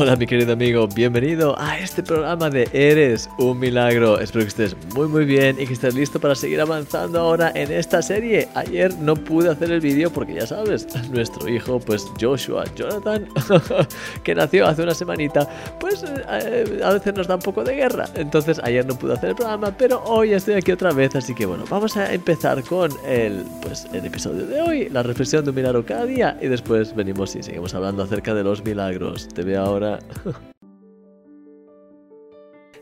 [0.00, 4.18] Hola mi querido amigo, bienvenido a este programa de Eres un Milagro.
[4.18, 7.70] Espero que estés muy muy bien y que estés listo para seguir avanzando ahora en
[7.70, 8.48] esta serie.
[8.54, 13.28] Ayer no pude hacer el vídeo porque ya sabes, nuestro hijo, pues Joshua Jonathan,
[14.24, 15.46] que nació hace una semanita,
[15.78, 18.06] pues eh, a veces nos da un poco de guerra.
[18.14, 21.44] Entonces ayer no pude hacer el programa, pero hoy estoy aquí otra vez, así que
[21.44, 25.56] bueno, vamos a empezar con el, pues, el episodio de hoy, la reflexión de un
[25.56, 29.28] milagro cada día y después venimos y seguimos hablando acerca de los milagros.
[29.28, 29.89] Te veo ahora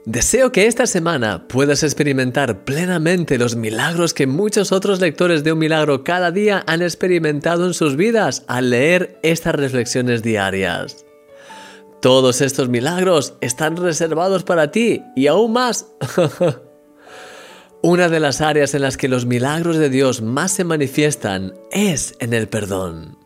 [0.04, 5.58] Deseo que esta semana puedas experimentar plenamente los milagros que muchos otros lectores de un
[5.58, 11.04] milagro cada día han experimentado en sus vidas al leer estas reflexiones diarias.
[12.00, 15.88] Todos estos milagros están reservados para ti y aún más.
[17.82, 22.14] Una de las áreas en las que los milagros de Dios más se manifiestan es
[22.18, 23.17] en el perdón.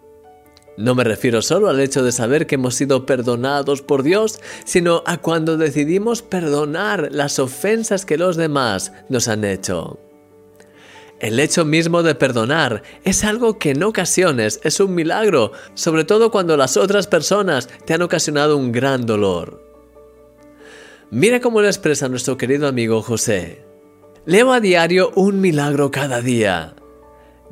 [0.77, 5.03] No me refiero solo al hecho de saber que hemos sido perdonados por Dios, sino
[5.07, 9.99] a cuando decidimos perdonar las ofensas que los demás nos han hecho.
[11.21, 16.33] El hecho mismo de perdonar es algo que en ocasiones es un milagro, sobre todo
[16.33, 19.63] cuando las otras personas te han ocasionado un gran dolor.
[21.11, 23.65] Mira cómo lo expresa nuestro querido amigo José.
[24.25, 26.75] Leo a diario un milagro cada día.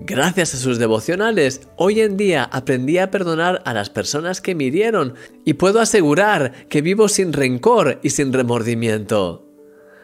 [0.02, 4.64] Gracias a sus devocionales, hoy en día aprendí a perdonar a las personas que me
[4.64, 9.46] hirieron y puedo asegurar que vivo sin rencor y sin remordimiento.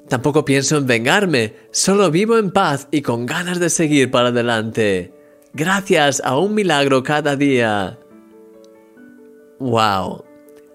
[0.06, 5.14] Tampoco pienso en vengarme, solo vivo en paz y con ganas de seguir para adelante.
[5.54, 7.98] Gracias a un milagro cada día.
[9.58, 10.24] ¡Wow!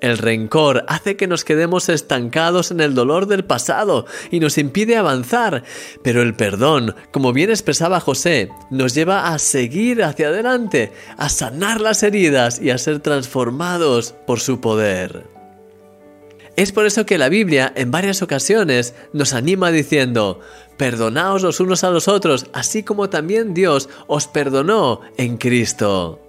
[0.01, 4.97] El rencor hace que nos quedemos estancados en el dolor del pasado y nos impide
[4.97, 5.63] avanzar,
[6.03, 11.79] pero el perdón, como bien expresaba José, nos lleva a seguir hacia adelante, a sanar
[11.79, 15.27] las heridas y a ser transformados por su poder.
[16.55, 20.39] Es por eso que la Biblia en varias ocasiones nos anima diciendo,
[20.77, 26.19] perdonaos los unos a los otros, así como también Dios os perdonó en Cristo.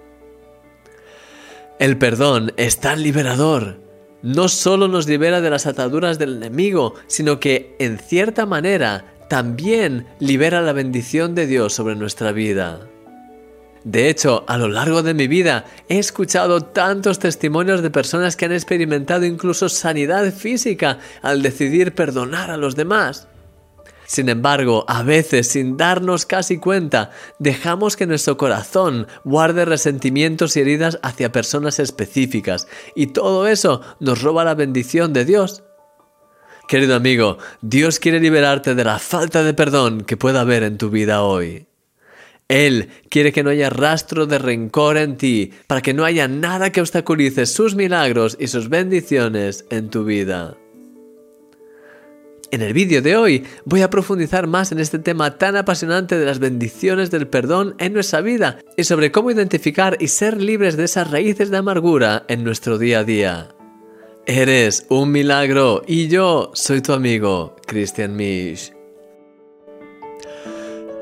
[1.83, 3.81] El perdón es tan liberador.
[4.23, 10.07] No solo nos libera de las ataduras del enemigo, sino que, en cierta manera, también
[10.21, 12.87] libera la bendición de Dios sobre nuestra vida.
[13.83, 18.45] De hecho, a lo largo de mi vida he escuchado tantos testimonios de personas que
[18.45, 23.27] han experimentado incluso sanidad física al decidir perdonar a los demás.
[24.13, 30.61] Sin embargo, a veces, sin darnos casi cuenta, dejamos que nuestro corazón guarde resentimientos y
[30.61, 35.65] heridas hacia personas específicas, y todo eso nos roba la bendición de Dios.
[36.69, 40.91] Querido amigo, Dios quiere liberarte de la falta de perdón que pueda haber en tu
[40.91, 41.67] vida hoy.
[42.49, 46.71] Él quiere que no haya rastro de rencor en ti, para que no haya nada
[46.71, 50.59] que obstaculice sus milagros y sus bendiciones en tu vida.
[52.53, 56.27] En el vídeo de hoy voy a profundizar más en este tema tan apasionante de
[56.27, 60.85] las bendiciones del perdón en nuestra vida y sobre cómo identificar y ser libres de
[60.85, 63.49] esas raíces de amargura en nuestro día a día.
[64.27, 68.75] Eres un milagro y yo soy tu amigo, Christian Misch.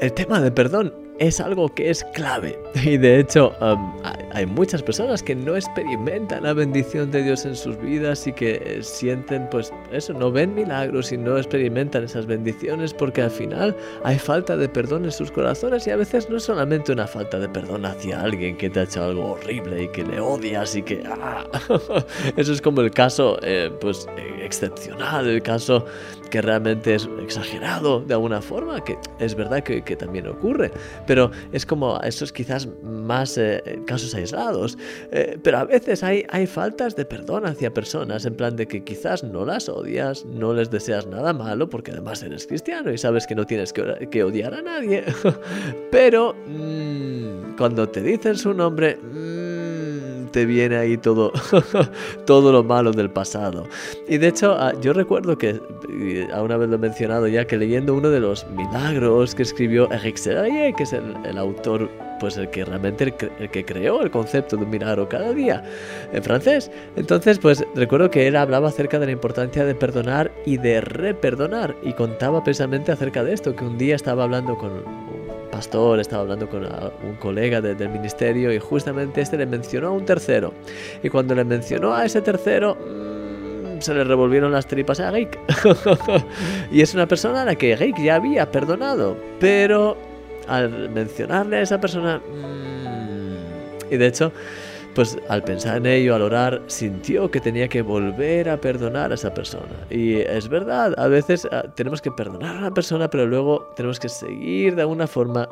[0.00, 2.58] El tema del perdón es algo que es clave.
[2.82, 3.92] Y de hecho, um,
[4.32, 8.54] hay muchas personas que no experimentan la bendición de Dios en sus vidas y que
[8.64, 13.76] eh, sienten, pues eso, no ven milagros y no experimentan esas bendiciones porque al final
[14.02, 17.38] hay falta de perdón en sus corazones y a veces no es solamente una falta
[17.38, 20.82] de perdón hacia alguien que te ha hecho algo horrible y que le odias y
[20.82, 21.04] que...
[21.06, 21.44] ¡ah!
[22.36, 24.08] Eso es como el caso, eh, pues,
[24.42, 25.84] excepcional, el caso
[26.30, 30.70] que realmente es exagerado de alguna forma, que es verdad que también ocurre
[31.10, 34.78] pero es como esos quizás más eh, casos aislados.
[35.10, 38.84] Eh, pero a veces hay, hay faltas de perdón hacia personas, en plan de que
[38.84, 43.26] quizás no las odias, no les deseas nada malo, porque además eres cristiano y sabes
[43.26, 45.02] que no tienes que, odiar a nadie.
[45.90, 48.94] pero mm, cuando te dicen su nombre...
[48.94, 49.39] Mm,
[50.30, 51.32] te viene ahí todo,
[52.26, 53.66] todo lo malo del pasado.
[54.08, 55.60] Y de hecho, ah, yo recuerdo que,
[56.32, 59.90] a una vez lo he mencionado ya, que leyendo uno de los milagros que escribió
[59.90, 64.56] Eric Serraye, que es el, autor pues el que realmente el, que creó el concepto
[64.56, 65.64] de un milagro cada día
[66.12, 66.70] en francés.
[66.96, 71.76] Entonces, pues recuerdo que él hablaba acerca de la importancia de perdonar y de reperdonar
[71.82, 75.09] y contaba precisamente acerca de esto, que un día estaba hablando con
[75.60, 80.06] pastor estaba hablando con un colega del ministerio y justamente este le mencionó a un
[80.06, 80.54] tercero.
[81.02, 85.38] Y cuando le mencionó a ese tercero, mm, se le revolvieron las tripas a Rick.
[86.72, 89.98] y es una persona a la que Rick ya había perdonado, pero
[90.48, 92.16] al mencionarle a esa persona...
[92.16, 94.32] Mm, y de hecho,
[94.94, 99.14] pues al pensar en ello, al orar, sintió que tenía que volver a perdonar a
[99.14, 99.72] esa persona.
[99.88, 104.00] Y es verdad, a veces ah, tenemos que perdonar a una persona, pero luego tenemos
[104.00, 105.48] que seguir de alguna forma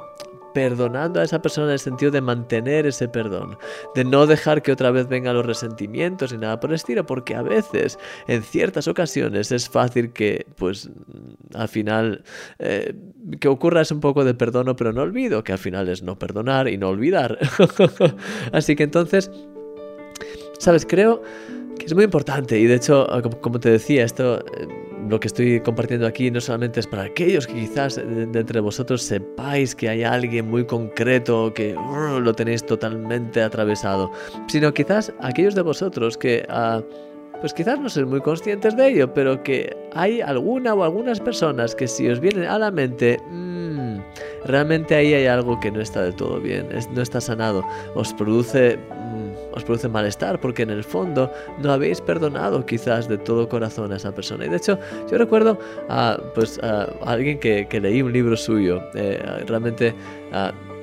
[0.59, 3.57] perdonando a esa persona en el sentido de mantener ese perdón,
[3.95, 7.37] de no dejar que otra vez vengan los resentimientos ni nada por el estilo, porque
[7.37, 7.97] a veces,
[8.27, 10.91] en ciertas ocasiones, es fácil que, pues,
[11.55, 12.25] al final,
[12.59, 12.93] eh,
[13.39, 16.19] que ocurra es un poco de perdono, pero no olvido, que al final es no
[16.19, 17.39] perdonar y no olvidar.
[18.53, 19.31] Así que entonces,
[20.59, 21.23] sabes, creo
[21.79, 23.07] que es muy importante y de hecho,
[23.41, 24.67] como te decía, esto eh,
[25.09, 29.03] lo que estoy compartiendo aquí no solamente es para aquellos que quizás de, entre vosotros
[29.03, 34.11] sepáis que hay alguien muy concreto que lo tenéis totalmente atravesado,
[34.49, 36.47] sino quizás aquellos de vosotros que...
[36.49, 36.83] Uh,
[37.41, 41.75] pues quizás no sois muy conscientes de ello, pero que hay alguna o algunas personas
[41.75, 43.99] que si os vienen a la mente, mmm,
[44.45, 47.65] realmente ahí hay algo que no está del todo bien, no está sanado,
[47.95, 48.79] os produce
[49.59, 53.97] os produce malestar porque en el fondo no habéis perdonado quizás de todo corazón a
[53.97, 54.47] esa persona.
[54.47, 54.79] Y de hecho,
[55.11, 55.59] yo recuerdo
[55.89, 59.95] a, pues, a alguien que, leí un libro suyo, eh, realmente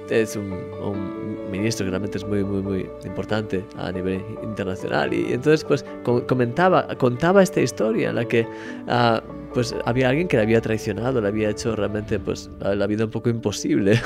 [0.09, 1.24] es un,
[1.57, 5.13] ministro que realmente es muy, muy, muy importante a nivel internacional.
[5.13, 8.47] Y, entonces, pues, comentaba, contaba esta historia en la que
[8.87, 9.21] ah,
[9.55, 13.11] pues había alguien que le había traicionado, le había hecho realmente pues la vida un
[13.11, 13.97] poco imposible,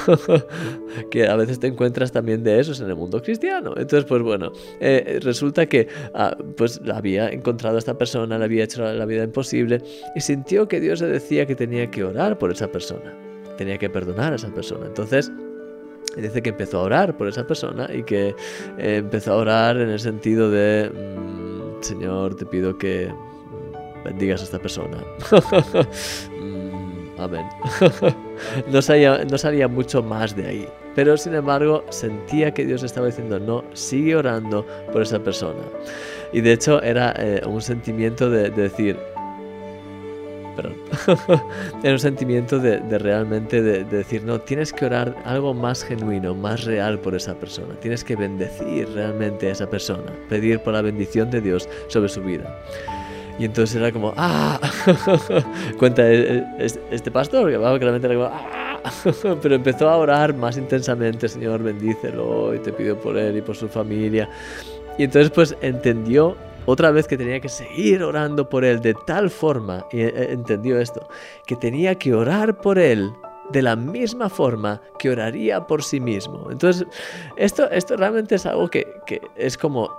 [1.11, 3.73] que a veces te encuentras también de esos en el mundo cristiano.
[3.75, 8.63] Entonces, pues bueno, eh, resulta que ah, pues había encontrado a esta persona, le había
[8.63, 9.81] hecho la, vida imposible
[10.15, 13.11] y sintió que Dios le decía que tenía que orar por esa persona,
[13.57, 14.85] tenía que perdonar a esa persona.
[14.85, 15.31] Entonces,
[16.17, 18.35] dice que empezó a orar por esa persona y que
[18.77, 23.11] eh, empezó a orar en el sentido de, mm, Señor, te pido que
[24.03, 24.97] bendigas a esta persona.
[26.39, 27.45] Mm, amén.
[28.71, 30.67] no, salía, no salía mucho más de ahí.
[30.95, 35.61] Pero sin embargo sentía que Dios estaba diciendo, no, sigue orando por esa persona.
[36.31, 38.97] Y de hecho era eh, un sentimiento de, decir,
[40.61, 40.75] perdón,
[41.83, 46.35] era un sentimiento de, realmente de, de, decir, no, tienes que orar algo más genuino,
[46.35, 47.75] más real por esa persona.
[47.79, 52.21] Tienes que bendecir realmente a esa persona, pedir por la bendición de Dios sobre su
[52.21, 52.61] vida.
[53.39, 54.59] Y entonces era como, ¡ah!
[55.79, 58.59] Cuenta eh, eh, este pastor, que claramente era como, ¡ah!
[59.41, 63.55] Pero empezó a orar más intensamente, Señor, bendícelo y te pido por él y por
[63.55, 64.29] su familia.
[64.97, 66.35] Y entonces pues entendió
[66.69, 70.79] otra vez que tenía que seguir orando por él de tal forma, y eh, entendió
[70.79, 71.07] esto,
[71.45, 73.11] que tenía que orar por él
[73.51, 76.49] de la misma forma que oraría por sí mismo.
[76.51, 76.85] Entonces,
[77.37, 79.89] esto, esto realmente es algo que, que es como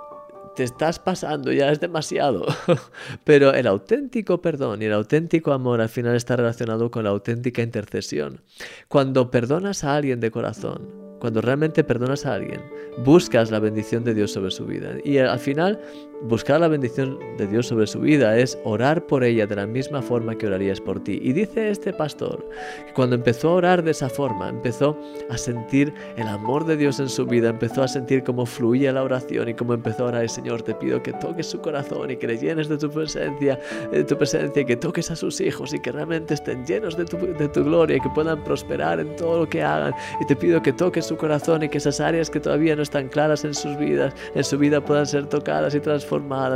[0.55, 2.45] te estás pasando, ya es demasiado.
[3.23, 7.61] Pero el auténtico perdón y el auténtico amor al final está relacionado con la auténtica
[7.61, 8.41] intercesión.
[8.87, 12.61] Cuando perdonas a alguien de corazón, cuando realmente perdonas a alguien,
[13.05, 14.95] buscas la bendición de Dios sobre su vida.
[15.03, 15.79] Y al final,
[16.23, 20.01] buscar la bendición de Dios sobre su vida es orar por ella de la misma
[20.01, 21.19] forma que orarías por ti.
[21.21, 22.47] Y dice este pastor
[22.85, 24.97] que cuando empezó a orar de esa forma, empezó
[25.29, 29.03] a sentir el amor de Dios en su vida, empezó a sentir cómo fluía la
[29.03, 32.27] oración y cómo empezó a orar, Señor, te pido que toques su corazón y que
[32.27, 33.59] le llenes de tu presencia,
[33.91, 37.05] de tu presencia, y que toques a sus hijos y que realmente estén llenos de
[37.05, 39.93] tu, de tu gloria y que puedan prosperar en todo lo que hagan.
[40.19, 43.07] Y te pido que toques su corazón y que esas áreas que todavía no están
[43.09, 46.10] claras en sus vidas, en su vida puedan ser tocadas y transformadas,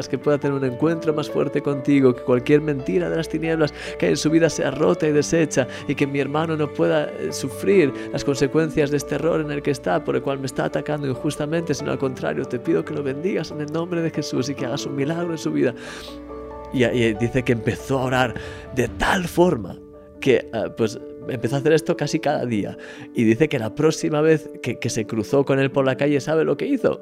[0.09, 4.07] que pueda tener un encuentro más fuerte contigo, que cualquier mentira de las tinieblas que
[4.07, 7.31] hay en su vida sea rota y deshecha y que mi hermano no pueda eh,
[7.31, 10.65] sufrir las consecuencias de este error en el que está, por el cual me está
[10.65, 14.49] atacando injustamente, sino al contrario, te pido que lo bendigas en el nombre de Jesús
[14.49, 15.73] y que hagas un milagro en su vida.
[16.73, 18.33] Y, dice que empezó a orar
[18.75, 19.79] de tal forma
[20.19, 22.77] que eh, pues empezó a hacer esto casi cada día.
[23.13, 26.43] Y dice que la próxima vez que, se cruzó con él por la calle, ¿sabe
[26.45, 27.01] lo que hizo?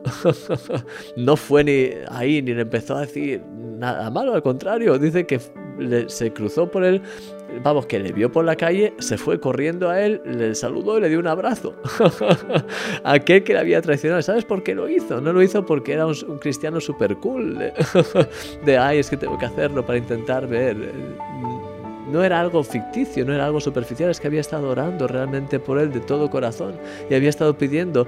[1.17, 3.41] no fue ni ahí ni le empezó a decir
[3.77, 5.39] nada malo, al contrario, dice que
[6.07, 7.01] se cruzó por él,
[7.63, 11.01] vamos, que le vio por la calle, se fue corriendo a él, le saludó y
[11.01, 11.75] le dio un abrazo.
[13.03, 15.19] Aquel que le había traicionado, ¿sabes por qué lo hizo?
[15.19, 17.57] No lo hizo porque era un, cristiano super cool,
[18.65, 20.77] de, ay, es que tengo que hacerlo para intentar ver
[22.13, 25.79] no era algo ficticio, no era algo superficial, es que había estado orando realmente por
[25.79, 26.75] él de todo corazón
[27.09, 28.07] y había estado pidiendo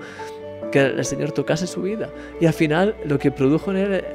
[0.71, 2.09] que el Señor tocase su vida.
[2.39, 4.05] Y al final lo que produjo en él,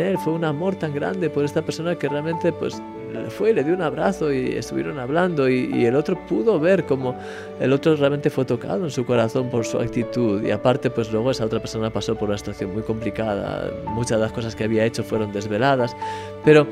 [0.00, 2.82] él fue un amor tan grande por esta persona que realmente pues
[3.28, 7.16] fue y le dio un abrazo y estuvieron hablando y, el otro pudo ver como
[7.60, 10.42] el otro realmente fue tocado en su corazón por su actitud.
[10.42, 14.24] Y aparte pues luego esa otra persona pasó por una situación muy complicada, muchas de
[14.24, 15.96] las cosas que había hecho fueron desveladas,
[16.44, 16.66] pero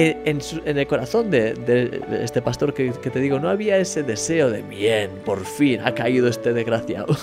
[0.00, 5.10] en, el corazón de, este pastor que, te digo, no había ese deseo de bien,
[5.24, 7.16] por fin ha caído este desgraciado.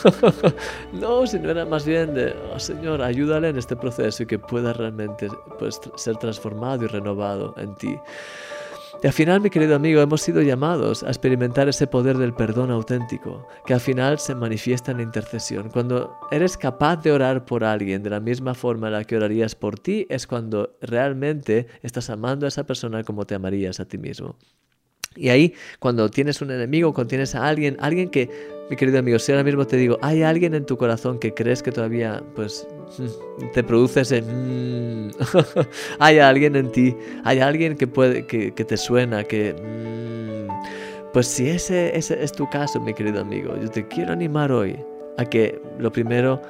[0.91, 4.73] no, sino era más bien de, oh, Señor, ayúdale en este proceso y que pueda
[4.73, 7.97] realmente pues, ser transformado y renovado en ti.
[9.05, 12.71] Y al final, mi querido amigo, hemos sido llamados a experimentar ese poder del perdón
[12.71, 15.69] auténtico, que al final se manifiesta en la intercesión.
[15.69, 19.53] Cuando eres capaz de orar por alguien de la misma forma en la que orarías
[19.53, 23.99] por ti, es cuando realmente estás amando a esa persona como te amarías a ti
[23.99, 24.39] mismo.
[25.15, 28.29] Y ahí, cuando tienes un enemigo, cuando tienes a alguien, alguien que,
[28.69, 31.61] mi querido amigo, si ahora mismo te digo, hay alguien en tu corazón que crees
[31.61, 32.67] que todavía, pues,
[33.53, 34.21] te produce ese...
[34.21, 35.11] Mm,
[35.99, 39.53] hay alguien en ti, hay alguien que, puede, que, te suena, que...
[39.53, 40.51] Mm,
[41.13, 44.75] pues si ese, ese es tu caso, mi querido amigo, yo te quiero animar hoy
[45.17, 46.41] a que lo primero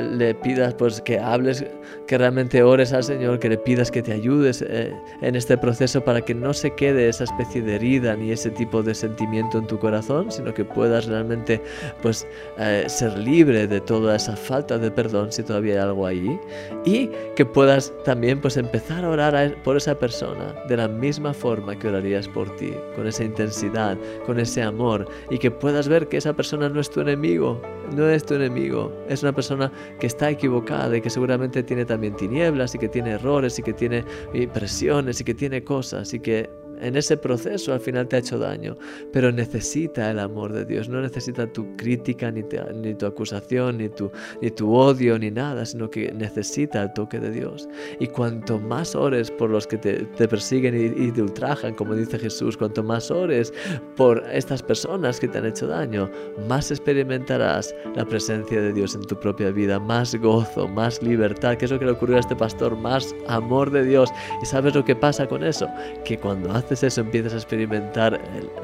[0.00, 1.64] le pidas pues que hables,
[2.06, 6.02] que realmente ores al Señor, que le pidas que te ayudes eh, en este proceso
[6.02, 9.66] para que no se quede esa especie de herida ni ese tipo de sentimiento en
[9.66, 11.60] tu corazón, sino que puedas realmente
[12.02, 12.26] pues
[12.58, 16.40] eh, ser libre de toda esa falta de perdón si todavía hay algo ahí.
[16.84, 21.78] Y que puedas también pues empezar a orar por esa persona de la misma forma
[21.78, 23.96] que orarías por ti, con esa intensidad,
[24.26, 27.60] con ese amor y que puedas ver que esa persona no es tu enemigo,
[27.94, 32.16] no es tu enemigo, es una persona que está equivocada y que seguramente tiene también
[32.16, 36.50] tinieblas y que tiene errores y que tiene impresiones y que tiene cosas y que
[36.82, 38.76] en ese proceso al final te ha hecho daño,
[39.12, 42.42] pero necesita el amor de Dios, no necesita tu crítica, ni,
[42.74, 44.10] ni tu acusación, ni tu,
[44.40, 47.68] ni tu odio, ni nada, sino que necesita el toque de Dios.
[48.00, 52.18] Y cuanto más ores por los que te, persiguen y, y, te ultrajan, como dice
[52.18, 53.52] Jesús, cuanto más ores
[53.96, 56.10] por estas personas que te han hecho daño,
[56.48, 61.66] más experimentarás la presencia de Dios en tu propia vida, más gozo, más libertad, que
[61.66, 64.10] es lo que le ocurrió a este pastor, más amor de Dios.
[64.42, 65.68] ¿Y sabes lo que pasa con eso?
[66.04, 68.20] Que cuando haces eso, empiezas a experimentar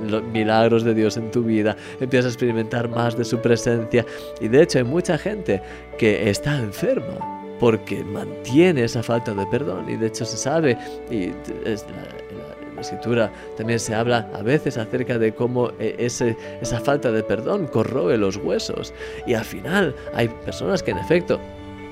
[0.06, 4.06] los milagros de Dios en tu vida, empiezas a experimentar más de su presencia.
[4.40, 5.60] Y de hecho hay mucha gente
[5.98, 9.90] que está enferma porque mantiene esa falta de perdón.
[9.90, 10.78] Y de hecho se sabe,
[11.10, 11.32] y
[11.64, 16.78] es la, la escritura también se habla a veces acerca de cómo eh, ese, esa
[16.78, 18.94] falta de perdón corroe los huesos.
[19.26, 21.40] Y al final hay personas que en efecto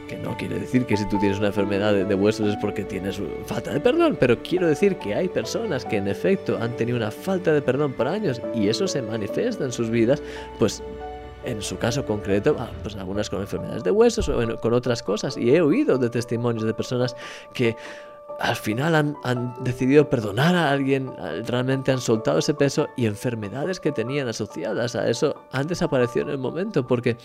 [0.07, 3.21] que no quiere decir que si tú tienes una enfermedad de, huesos es porque tienes
[3.47, 7.11] falta de perdón, pero quiero decir que hay personas que en efecto han tenido una
[7.11, 10.23] falta de perdón por años y eso se manifiesta en sus vidas,
[10.59, 10.83] pues
[11.45, 15.37] en su caso concreto, ah, pues algunas con enfermedades de huesos o con otras cosas.
[15.37, 17.15] Y he oído de testimonios de personas
[17.53, 17.77] que
[18.41, 21.13] al final han, han, decidido perdonar a alguien,
[21.47, 26.33] realmente han soltado ese peso y enfermedades que tenían asociadas a eso han desaparecido en
[26.33, 27.17] el momento porque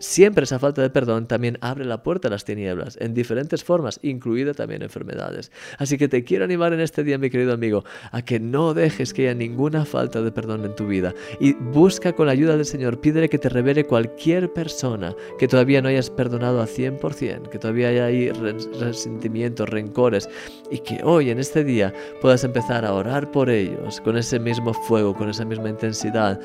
[0.00, 4.00] Siempre esa falta de perdón también abre la puerta a las tinieblas, en diferentes formas,
[4.02, 5.52] incluida también enfermedades.
[5.76, 9.12] Así que te quiero animar en este día, mi querido amigo, a que no dejes
[9.12, 12.64] que haya ninguna falta de perdón en tu vida y busca con la ayuda del
[12.64, 17.58] Señor, pídele que te revele cualquier persona que todavía no hayas perdonado a 100%, que
[17.58, 20.30] todavía haya ahí resentimientos, rencores
[20.70, 21.92] y que hoy en este día
[22.22, 26.40] puedas empezar a orar por ellos con ese mismo fuego, con esa misma intensidad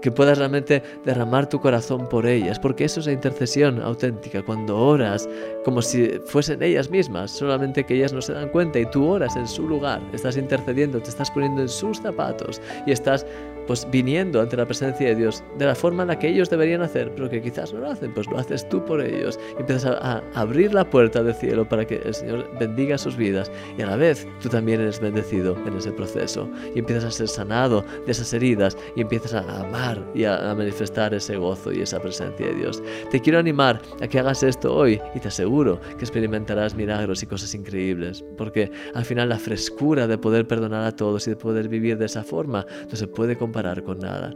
[0.00, 4.76] que puedas realmente derramar tu corazón por ellas, porque eso es la intercesión auténtica, cuando
[4.78, 5.28] oras
[5.64, 9.36] como si fuesen ellas mismas, solamente que ellas no se dan cuenta y tú oras
[9.36, 13.26] en su lugar, estás intercediendo, te estás poniendo en sus zapatos y estás
[13.68, 16.80] pues viniendo ante la presencia de Dios de la forma en la que ellos deberían
[16.80, 19.94] hacer, pero que quizás no lo hacen, pues lo haces tú por ellos y empiezas
[20.00, 23.86] a, abrir la puerta del cielo para que el Señor bendiga sus vidas y a
[23.86, 28.12] la vez tú también eres bendecido en ese proceso y empiezas a ser sanado de
[28.12, 32.46] esas heridas y empiezas a amar y a, a manifestar ese gozo y esa presencia
[32.46, 32.82] de Dios.
[33.10, 37.26] Te quiero animar a que hagas esto hoy y te aseguro que experimentarás milagros y
[37.26, 41.68] cosas increíbles, porque al final la frescura de poder perdonar a todos y de poder
[41.68, 44.32] vivir de esa forma no se puede comparar con nada.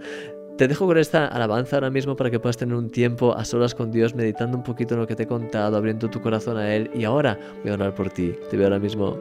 [0.59, 3.75] Te dejo con esta alabanza ahora mismo para que puedas tener un tiempo a solas
[3.75, 6.75] con Dios, meditando un poquito en lo que te he contado, abriendo tu corazón a
[6.75, 6.91] Él.
[6.95, 8.35] Y ahora voy a orar por ti.
[8.51, 9.19] Te veo ahora mismo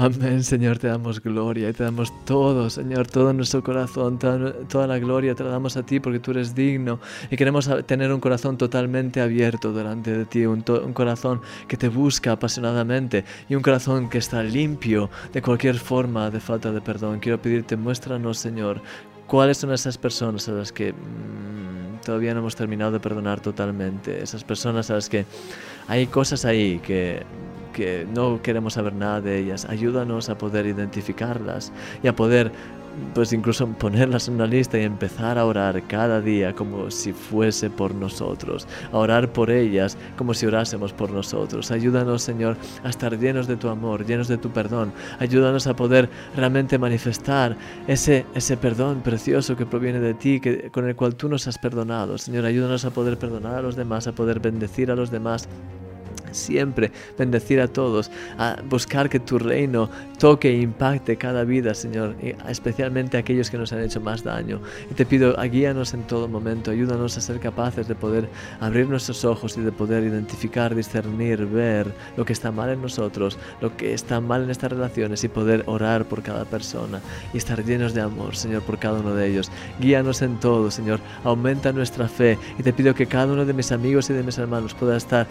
[0.00, 4.96] Amén, Señor, te damos gloria y te damos todo, Señor, todo nuestro corazón, toda, la
[5.00, 7.00] gloria te la damos a ti porque tú eres digno
[7.32, 12.30] y queremos tener un corazón totalmente abierto delante de ti, un corazón que te busca
[12.30, 17.18] apasionadamente y un corazón que está limpio de cualquier forma de falta de perdón.
[17.18, 18.80] Quiero pedirte, muéstranos, Señor,
[19.26, 24.22] cuáles son esas personas a las que mm, todavía no hemos terminado de perdonar totalmente,
[24.22, 25.26] esas personas a las que
[25.88, 27.24] hay cosas ahí que
[27.78, 29.64] que no queremos saber nada de ellas.
[29.66, 32.50] Ayúdanos a poder identificarlas y a poder,
[33.14, 37.70] pues incluso ponerlas en una lista y empezar a orar cada día como si fuese
[37.70, 38.66] por nosotros.
[38.90, 41.70] A orar por ellas como si orásemos por nosotros.
[41.70, 44.92] Ayúdanos, Señor, a estar llenos de tu amor, llenos de tu perdón.
[45.20, 50.88] Ayúdanos a poder realmente manifestar ese, ese perdón precioso que proviene de ti, que, con
[50.88, 52.18] el cual tú nos has perdonado.
[52.18, 55.48] Señor, ayúdanos a poder perdonar a los demás, a poder bendecir a los demás
[56.32, 62.14] siempre bendecir a todos, a buscar que tu reino toque e impacte cada vida, Señor,
[62.48, 64.60] especialmente a aquellos que nos han hecho más daño.
[64.90, 68.28] Y te pido, guíanos en todo momento, ayúdanos a ser capaces de poder
[68.60, 73.38] abrir nuestros ojos y de poder identificar, discernir, ver lo que está mal en nosotros,
[73.60, 77.00] lo que está mal en estas relaciones y poder orar por cada persona
[77.32, 79.50] y estar llenos de amor, Señor, por cada uno de ellos.
[79.80, 83.72] Guíanos en todo, Señor, aumenta nuestra fe y te pido que cada uno de mis
[83.72, 85.26] amigos y de mis hermanos pueda estar,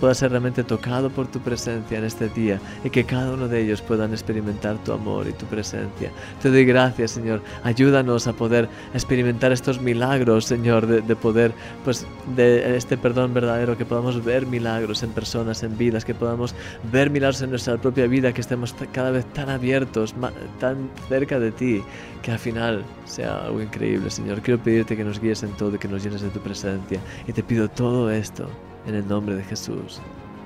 [0.00, 3.62] pueda ser realmente tocado por tu presencia en este día y que cada uno de
[3.62, 6.10] ellos puedan experimentar tu amor y tu presencia.
[6.42, 7.40] Te doy gracias, Señor.
[7.64, 11.52] Ayúdanos a poder experimentar estos milagros, Señor, de, poder,
[11.84, 12.06] pues,
[12.36, 16.54] de este perdón verdadero, que podamos ver milagros en personas, en vidas, que podamos
[16.92, 20.14] ver milagros en nuestra propia vida, que estemos cada vez tan abiertos,
[20.58, 21.82] tan cerca de ti,
[22.22, 24.42] que al final sea algo increíble, Señor.
[24.42, 27.00] Quiero pedirte que nos guíes en todo y que nos llenes de tu presencia.
[27.26, 28.46] Y te pido todo esto
[28.86, 30.00] en el nombre de Jesús.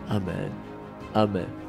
[0.08, 0.50] Amén.
[1.14, 1.64] Amén.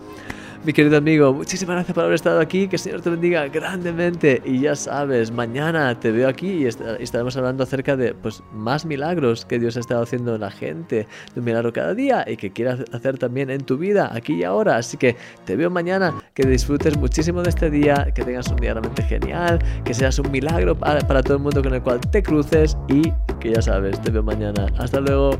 [0.66, 4.42] Mi querido amigo, muchísimas gracias por haber estado aquí, que el Señor te bendiga grandemente
[4.44, 9.46] y ya sabes, mañana te veo aquí y estaremos hablando acerca de pues, más milagros
[9.46, 12.52] que Dios ha estado haciendo en la gente, de un milagro cada día y que
[12.52, 14.78] quiera hacer también en tu vida, aquí y ahora.
[14.78, 18.74] Así que te veo mañana, que disfrutes muchísimo de este día, que tengas un día
[18.74, 22.76] realmente genial, que seas un milagro para todo el mundo con el cual te cruces
[22.88, 23.04] y
[23.40, 24.66] que ya sabes, te veo mañana.
[24.80, 25.38] Hasta luego.